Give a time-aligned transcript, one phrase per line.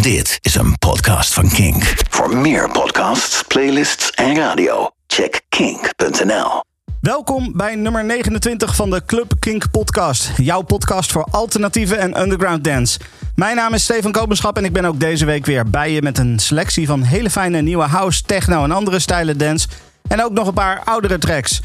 [0.00, 1.94] Dit is een podcast van Kink.
[2.08, 6.62] Voor meer podcasts, playlists en radio, check kink.nl.
[7.00, 10.30] Welkom bij nummer 29 van de Club Kink podcast.
[10.36, 12.98] Jouw podcast voor alternatieve en underground dance.
[13.34, 16.18] Mijn naam is Stefan Kopenschap en ik ben ook deze week weer bij je met
[16.18, 19.68] een selectie van hele fijne nieuwe house, techno en andere stijlen dance.
[20.08, 21.60] En ook nog een paar oudere tracks.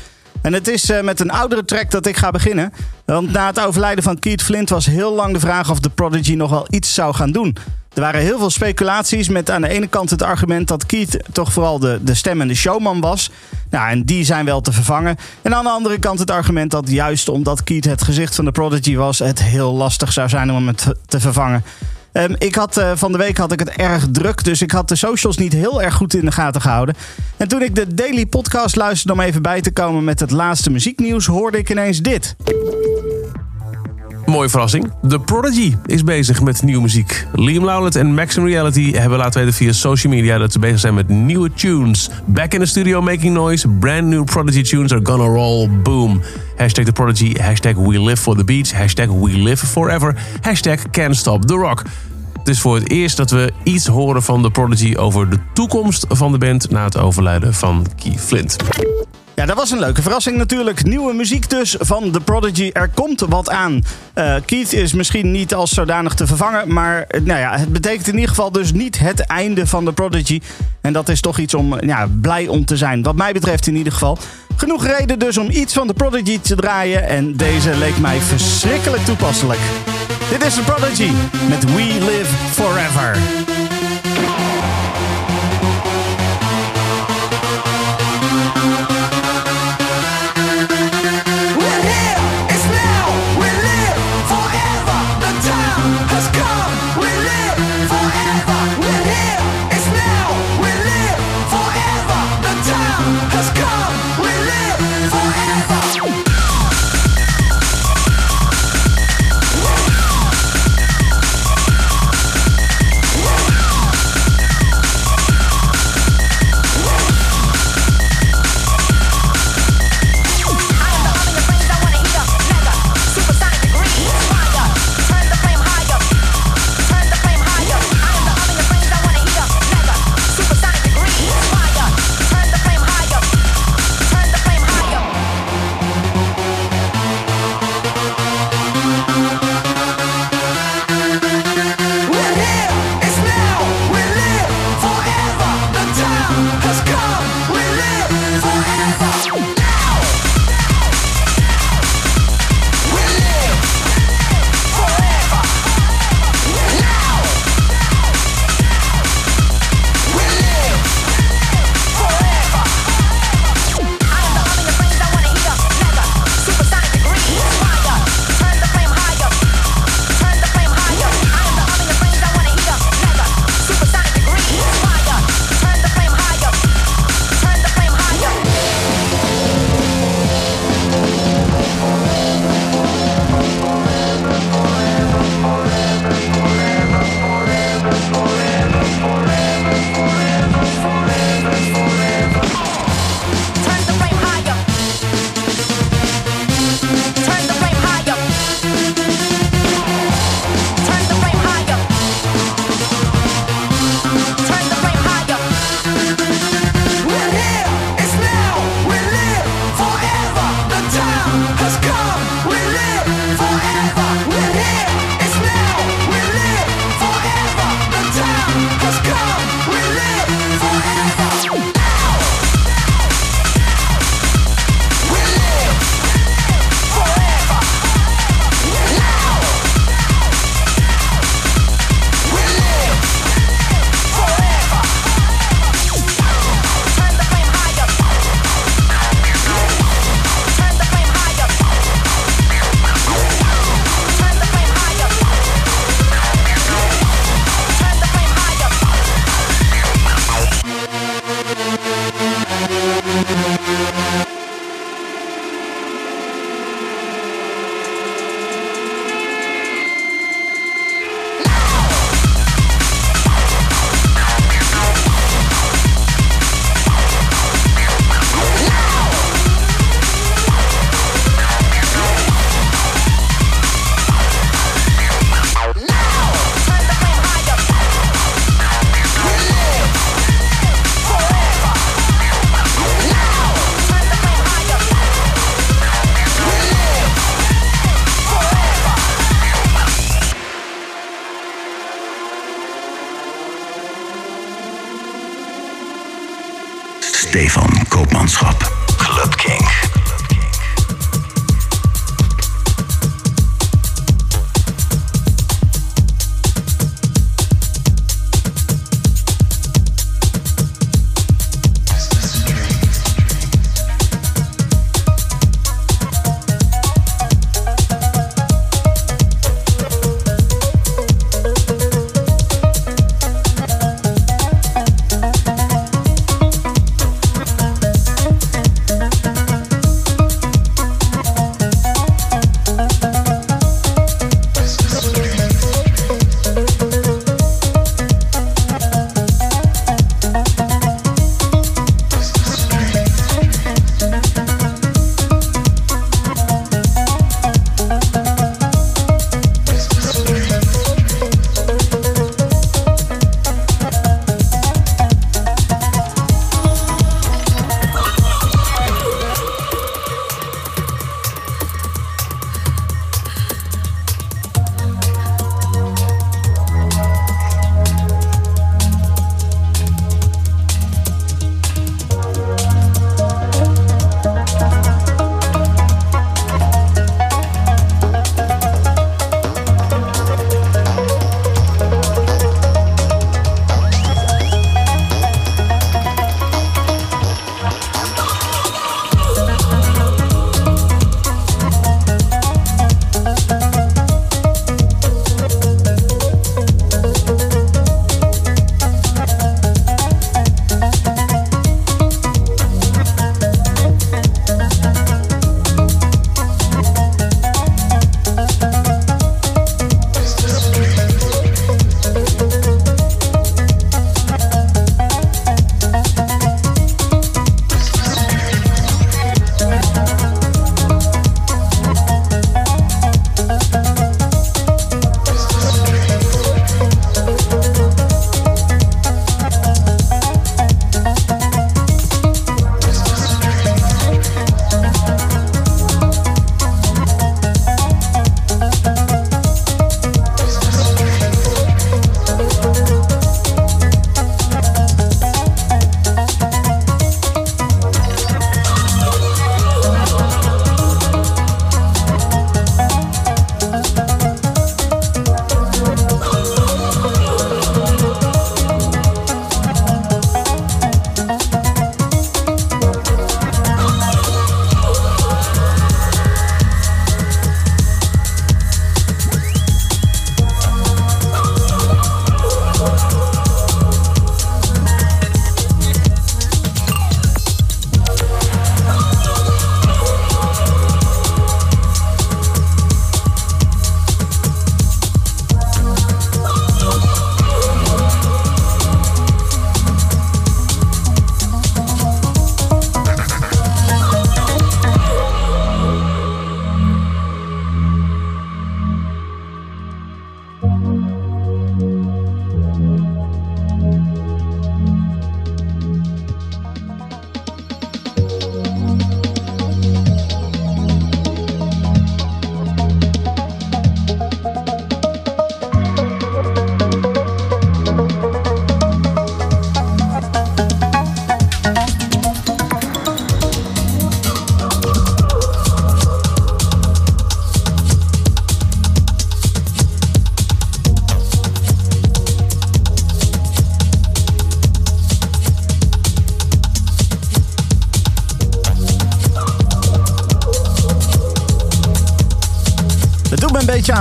[0.45, 2.73] En het is eh, met een oudere track dat ik ga beginnen.
[3.05, 6.33] Want na het overlijden van Keith Flint was heel lang de vraag of de Prodigy
[6.33, 7.55] nog wel iets zou gaan doen.
[7.93, 11.53] Er waren heel veel speculaties met aan de ene kant het argument dat Keith toch
[11.53, 13.31] vooral de, de stem en de showman was.
[13.69, 15.17] Nou, en die zijn wel te vervangen.
[15.41, 18.51] En aan de andere kant het argument dat juist omdat Keith het gezicht van de
[18.51, 21.63] Prodigy was, het heel lastig zou zijn om hem te vervangen.
[22.17, 24.87] Um, ik had, uh, van de week had ik het erg druk, dus ik had
[24.87, 26.95] de socials niet heel erg goed in de gaten gehouden.
[27.37, 30.71] En toen ik de Daily Podcast luisterde om even bij te komen met het laatste
[30.71, 32.35] muzieknieuws, hoorde ik ineens dit.
[34.25, 34.91] Mooie verrassing.
[35.07, 37.27] The Prodigy is bezig met nieuwe muziek.
[37.33, 40.93] Liam Lowlett en Maxim Reality hebben laten weten via social media dat ze bezig zijn
[40.93, 42.09] met nieuwe tunes.
[42.25, 43.67] Back in the studio making noise.
[43.67, 45.69] Brand new Prodigy tunes are gonna roll.
[45.83, 46.21] Boom.
[46.57, 47.33] Hashtag The Prodigy.
[47.41, 48.71] Hashtag We Live for the Beach.
[48.71, 50.15] Hashtag We Live Forever.
[50.41, 51.83] Hashtag Can't Stop the Rock.
[52.37, 56.05] Het is voor het eerst dat we iets horen van The Prodigy over de toekomst
[56.09, 58.55] van de band na het overlijden van Keith Flint.
[59.35, 60.83] Ja, dat was een leuke verrassing natuurlijk.
[60.83, 62.69] Nieuwe muziek dus van The Prodigy.
[62.73, 63.83] Er komt wat aan.
[64.15, 66.73] Uh, Keith is misschien niet als zodanig te vervangen.
[66.73, 70.41] Maar nou ja, het betekent in ieder geval dus niet het einde van The Prodigy.
[70.81, 73.03] En dat is toch iets om ja, blij om te zijn.
[73.03, 74.17] Wat mij betreft in ieder geval.
[74.55, 77.07] Genoeg reden dus om iets van The Prodigy te draaien.
[77.07, 79.59] En deze leek mij verschrikkelijk toepasselijk.
[80.29, 81.11] Dit is The Prodigy
[81.49, 83.17] met We Live Forever.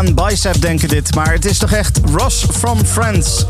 [0.06, 3.44] Aan Bicep denken dit, maar het is toch echt Ross from Friends.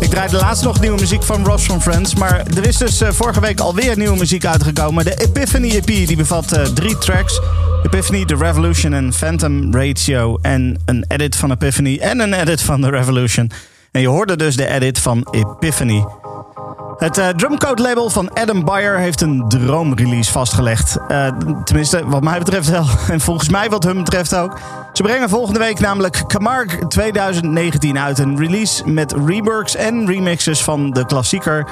[0.00, 3.08] Ik draaide laatst nog nieuwe muziek van Ross from Friends, maar er is dus uh,
[3.10, 5.04] vorige week alweer nieuwe muziek uitgekomen.
[5.04, 7.40] De Epiphany EP die bevat uh, drie tracks.
[7.82, 10.38] Epiphany, The Revolution en Phantom Radio.
[10.42, 13.50] En een edit van Epiphany en een edit van The Revolution.
[13.90, 16.04] En je hoorde dus de edit van Epiphany.
[16.98, 20.96] Het uh, drumcode label van Adam Beyer heeft een droomrelease vastgelegd.
[21.08, 21.26] Uh,
[21.64, 22.84] tenminste, wat mij betreft wel.
[23.10, 24.58] En volgens mij wat hun betreft ook.
[24.92, 28.18] Ze brengen volgende week namelijk Camargue 2019 uit.
[28.18, 31.66] Een release met reworks en remixes van de klassieker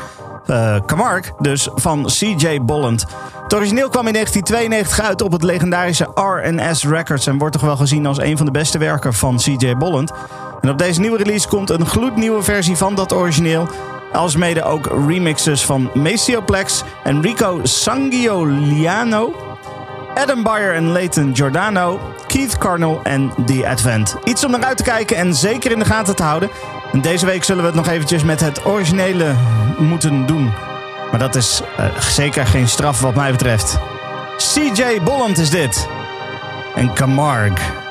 [0.46, 3.04] uh, dus van CJ Bolland.
[3.42, 7.26] Het origineel kwam in 1992 uit op het legendarische R&S Records...
[7.26, 10.12] en wordt toch wel gezien als een van de beste werken van CJ Bolland.
[10.60, 13.68] En op deze nieuwe release komt een gloednieuwe versie van dat origineel...
[14.14, 19.34] Alsmede ook remixes van Mesioplex en Rico Sangioliano,
[20.14, 24.16] Adam Beyer en Leighton Giordano, Keith Carnell en The Advent.
[24.24, 26.50] Iets om naar uit te kijken en zeker in de gaten te houden.
[26.92, 29.34] En deze week zullen we het nog eventjes met het originele
[29.78, 30.52] moeten doen.
[31.10, 33.78] Maar dat is uh, zeker geen straf wat mij betreft.
[34.36, 35.88] CJ Bolland is dit.
[36.74, 37.83] En Camargue.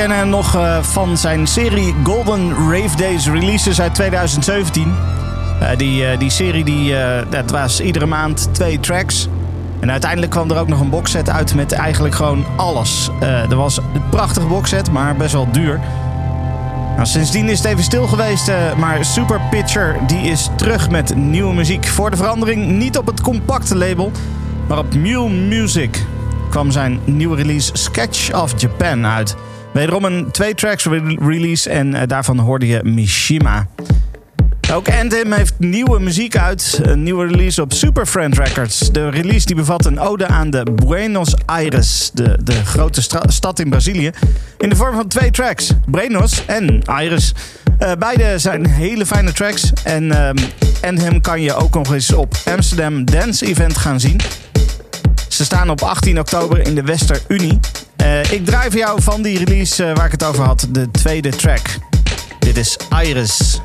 [0.00, 4.94] Kennen nog uh, van zijn serie Golden Rave Days releases uit 2017.
[5.62, 6.94] Uh, die, uh, die serie die,
[7.30, 9.28] dat was iedere maand twee tracks.
[9.80, 13.10] En uiteindelijk kwam er ook nog een boxset uit met eigenlijk gewoon alles.
[13.20, 15.80] er was een prachtige boxset, maar best wel duur.
[16.96, 21.54] Nou, sindsdien is het even stil geweest, maar Super Pitcher die is terug met nieuwe
[21.54, 21.86] muziek.
[21.86, 24.12] Voor de verandering niet op het compacte label,
[24.68, 26.06] maar op Mule Music
[26.50, 29.36] kwam zijn nieuwe release Sketch of Japan uit.
[29.72, 30.86] Wederom een twee tracks
[31.18, 33.66] release en uh, daarvan hoorde je Mishima.
[34.72, 36.80] Ook Anthem heeft nieuwe muziek uit.
[36.82, 38.78] Een nieuwe release op Super Friend Records.
[38.78, 43.70] De release die bevat een ode aan de Buenos Aires, de, de grote stad in
[43.70, 44.10] Brazilië.
[44.58, 47.32] In de vorm van twee tracks, Buenos en Aires.
[47.80, 49.72] Uh, beide zijn hele fijne tracks.
[49.84, 50.30] En uh,
[50.82, 54.20] Anthem kan je ook nog eens op Amsterdam Dance Event gaan zien.
[55.28, 57.52] Ze staan op 18 oktober in de Wester Unie.
[57.52, 57.79] Uh,
[58.30, 61.28] ik draai voor jou van die release uh, waar ik het over had, de tweede
[61.28, 61.66] track.
[62.38, 63.59] Dit is Iris.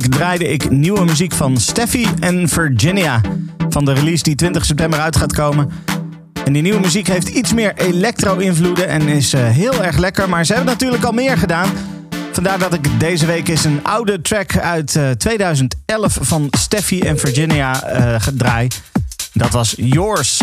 [0.00, 3.20] Week draaide ik nieuwe muziek van Steffi en Virginia.
[3.68, 5.70] Van de release die 20 september uit gaat komen.
[6.44, 10.28] En die nieuwe muziek heeft iets meer electro-invloeden en is uh, heel erg lekker.
[10.28, 11.68] Maar ze hebben natuurlijk al meer gedaan.
[12.32, 17.18] Vandaar dat ik deze week eens een oude track uit uh, 2011 van Steffi en
[17.18, 18.68] Virginia uh, draai.
[19.32, 20.40] Dat was Yours.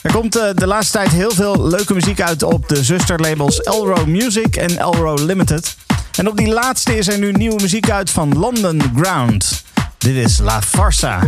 [0.00, 4.56] Er komt de laatste tijd heel veel leuke muziek uit op de zusterlabels Elro Music
[4.56, 5.76] en Elro Limited.
[6.16, 9.64] En op die laatste is er nu nieuwe muziek uit van London Ground.
[9.98, 11.20] Dit is La Farsa.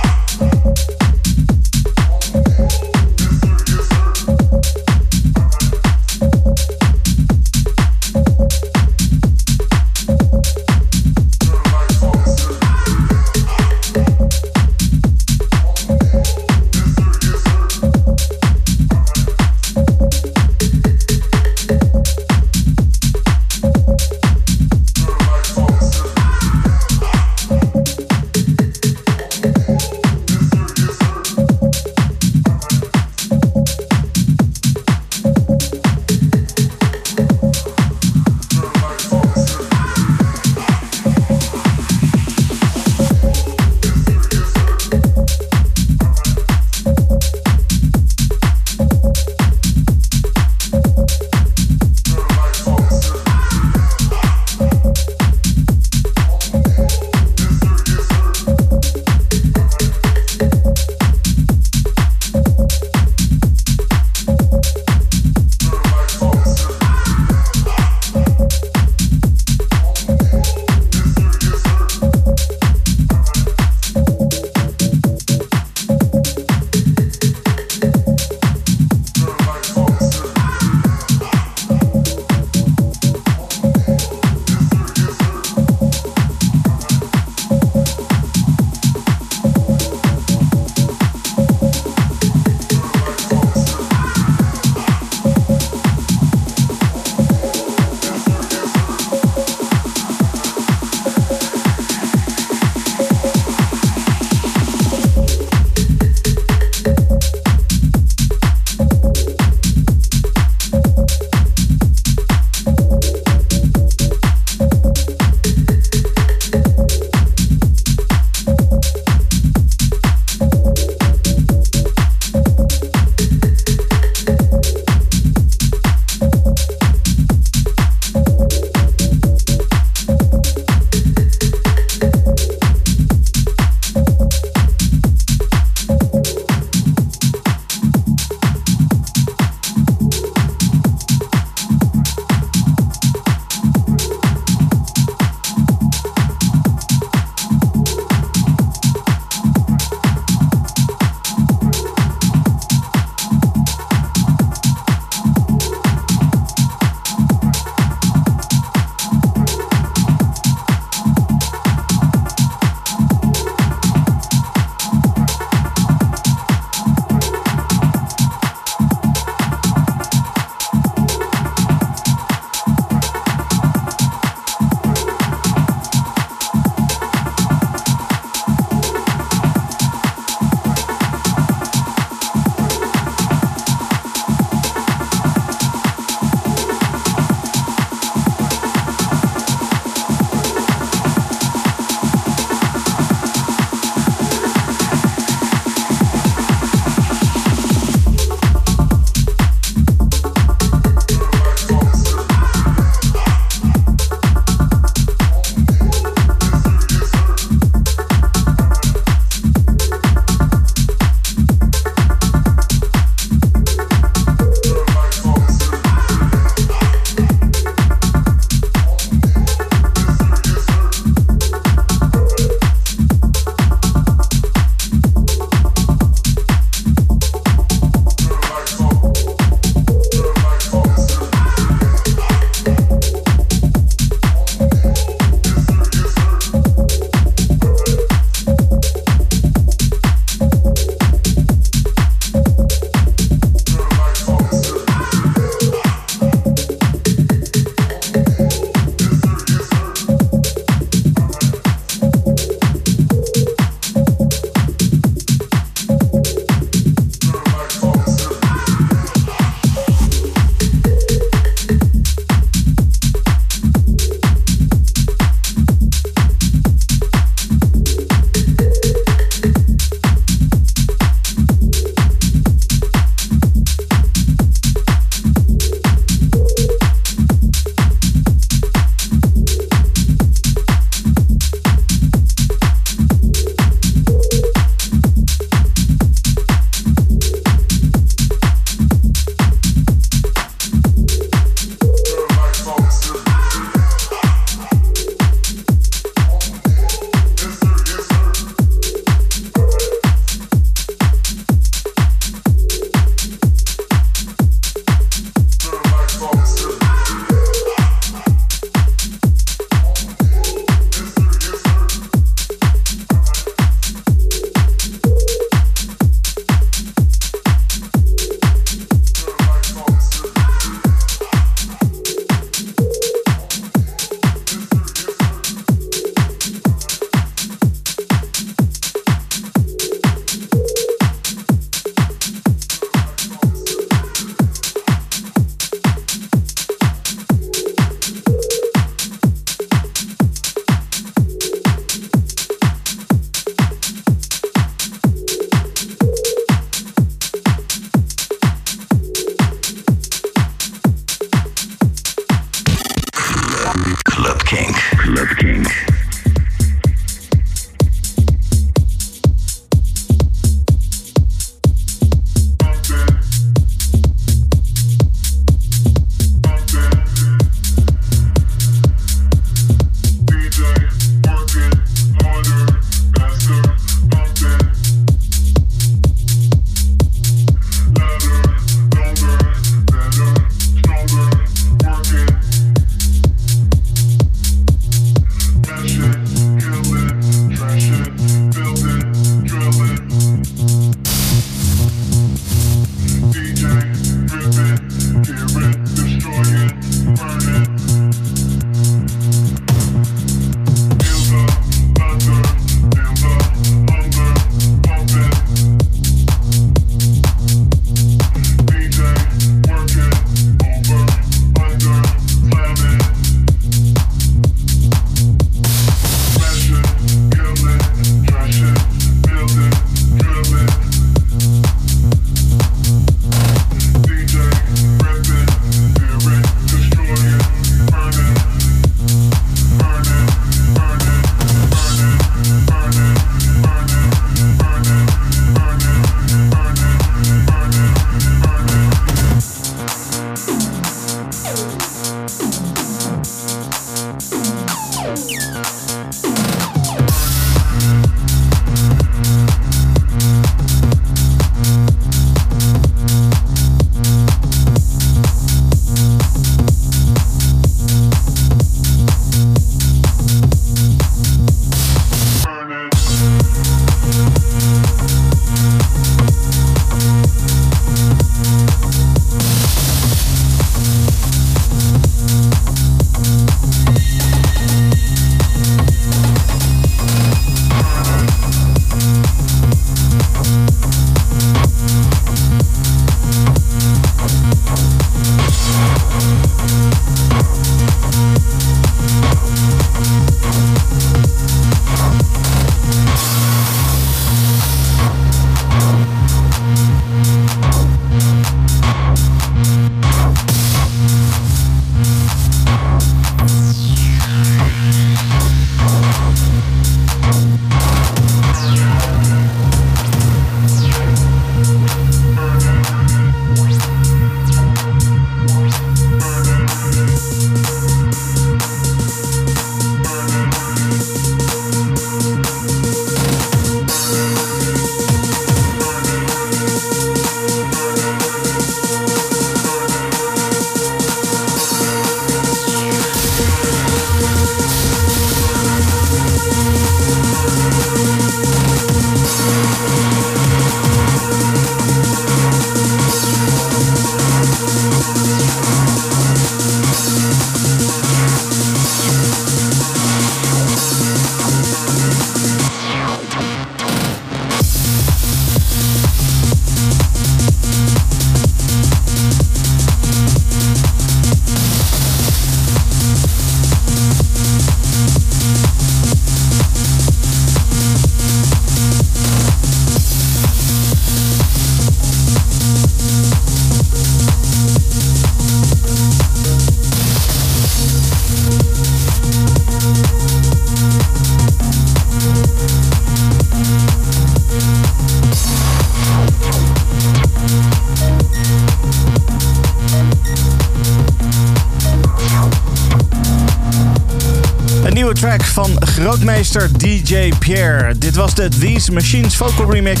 [596.12, 597.98] Grootmeester DJ Pierre.
[597.98, 600.00] Dit was de These Machines vocal remix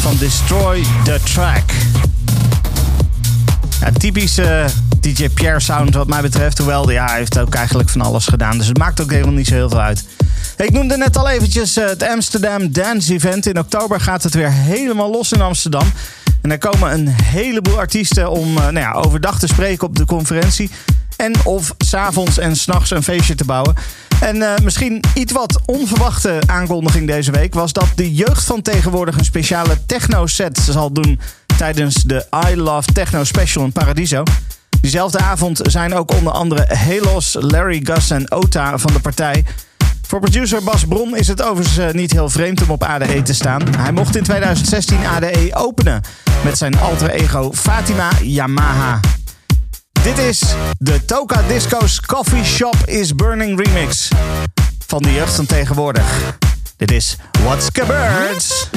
[0.00, 1.70] van Destroy the Track.
[3.80, 4.66] Ja, typische
[5.00, 6.58] DJ Pierre sound wat mij betreft.
[6.58, 8.58] Hoewel, ja, hij heeft ook eigenlijk van alles gedaan.
[8.58, 10.04] Dus het maakt ook helemaal niet zo heel veel uit.
[10.56, 13.46] Ik noemde net al eventjes eh, het Amsterdam Dance Event.
[13.46, 15.92] In oktober gaat het weer helemaal los in Amsterdam.
[16.42, 20.04] En er komen een heleboel artiesten om uh, nou ja, overdag te spreken op de
[20.04, 20.70] conferentie.
[21.16, 23.74] En of s'avonds en s'nachts een feestje te bouwen.
[24.20, 29.18] En uh, misschien iets wat onverwachte aankondiging deze week was dat de jeugd van tegenwoordig
[29.18, 31.20] een speciale techno-set zal doen
[31.56, 34.22] tijdens de I Love Techno Special in Paradiso.
[34.80, 39.44] Diezelfde avond zijn ook onder andere Helos, Larry, Gus en Ota van de partij.
[40.06, 43.34] Voor producer Bas Bron is het overigens uh, niet heel vreemd om op ADE te
[43.34, 43.62] staan.
[43.76, 46.00] Hij mocht in 2016 ADE openen
[46.44, 49.00] met zijn alter ego Fatima Yamaha.
[50.06, 50.42] Dit is
[50.78, 54.08] de Toka Disco's Coffee Shop is Burning remix
[54.86, 56.38] van de jeugd van tegenwoordig.
[56.76, 58.68] Dit is What's Birds.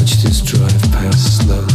[0.00, 1.69] watch this drive pass slow.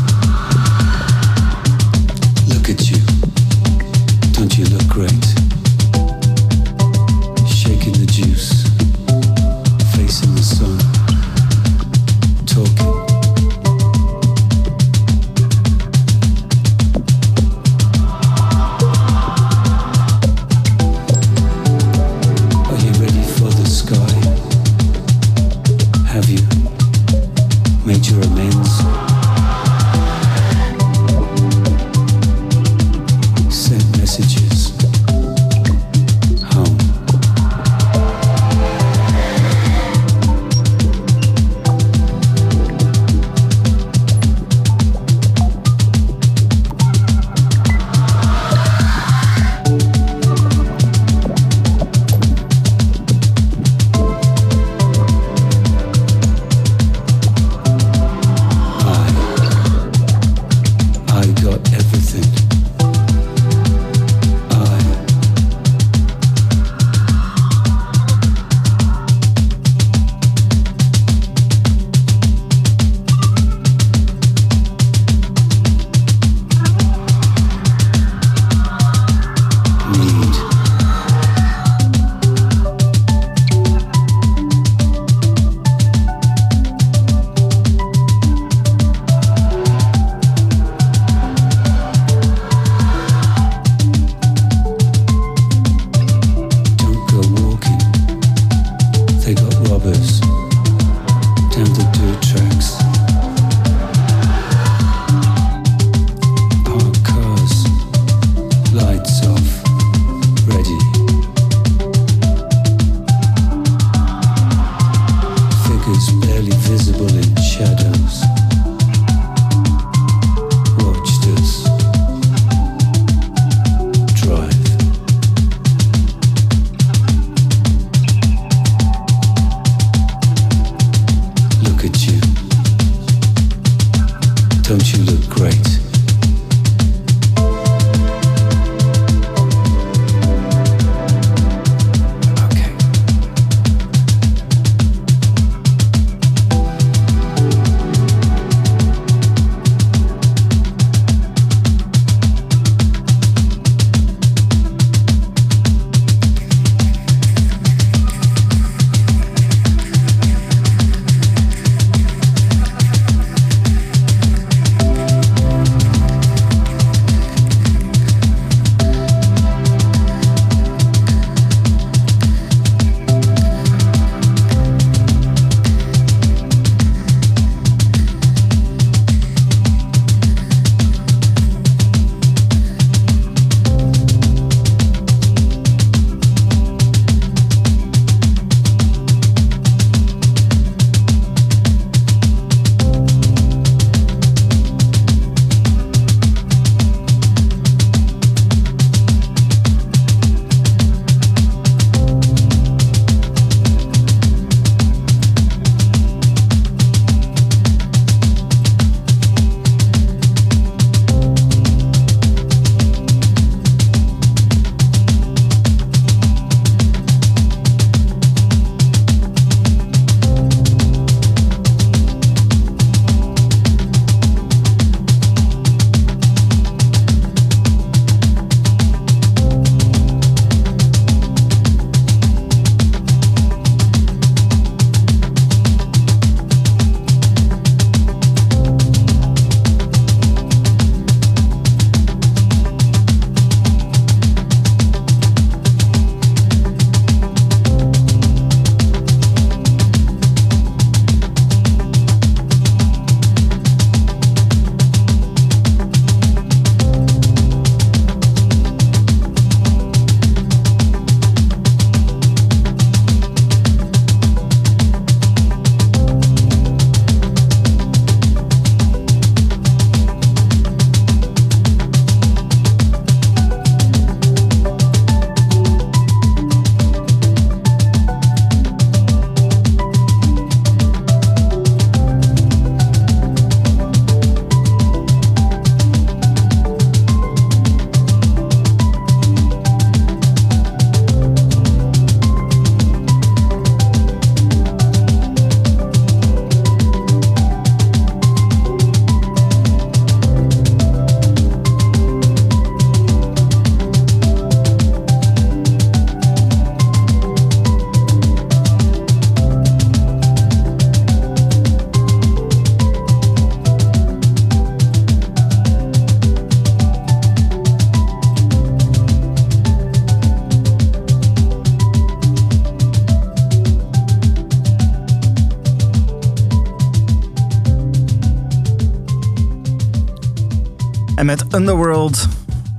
[331.25, 332.27] Met Underworld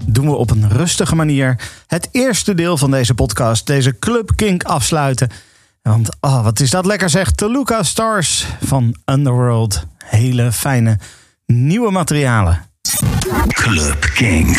[0.06, 4.62] doen we op een rustige manier het eerste deel van deze podcast, deze Club Kink,
[4.62, 5.30] afsluiten.
[5.82, 7.40] Want oh, wat is dat lekker zegt.
[7.40, 9.86] Luca Stars van Underworld.
[10.04, 10.98] Hele fijne
[11.46, 12.64] nieuwe materialen.
[13.48, 14.56] Club Kink.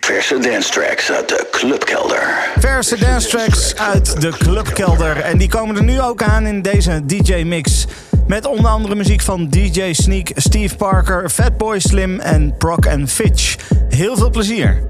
[0.00, 2.52] Verse dance tracks uit de clubkelder.
[2.58, 5.20] Verse dance tracks uit de clubkelder.
[5.20, 7.86] En die komen er nu ook aan in deze DJ-mix.
[8.28, 12.54] Met onder andere muziek van DJ Sneak, Steve Parker, Fatboy Slim en
[12.86, 13.56] and Fitch.
[13.88, 14.87] Heel veel plezier.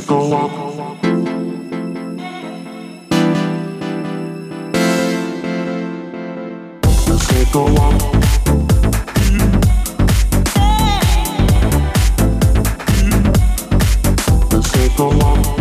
[0.00, 0.50] breaking up.
[7.26, 8.02] take a walk.
[14.52, 15.57] Let's take a walk.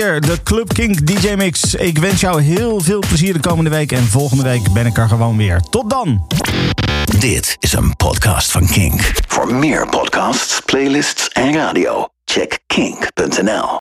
[0.00, 1.74] De Club Kink DJ Mix.
[1.74, 3.92] Ik wens jou heel veel plezier de komende week.
[3.92, 5.60] En volgende week ben ik er gewoon weer.
[5.70, 6.26] Tot dan!
[7.18, 9.12] Dit is een podcast van Kink.
[9.26, 13.68] Voor meer podcasts, playlists en radio, check kink.nl.